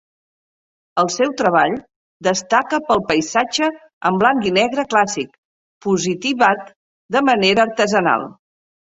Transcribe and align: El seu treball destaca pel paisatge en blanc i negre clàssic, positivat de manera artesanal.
El 1.01 1.09
seu 1.15 1.33
treball 1.39 1.73
destaca 2.27 2.79
pel 2.87 3.03
paisatge 3.11 3.67
en 4.09 4.17
blanc 4.23 4.47
i 4.51 4.53
negre 4.55 4.85
clàssic, 4.93 5.35
positivat 5.87 6.73
de 7.17 7.23
manera 7.29 7.65
artesanal. 7.67 8.25